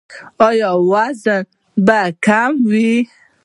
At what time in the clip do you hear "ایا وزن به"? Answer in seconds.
0.47-2.01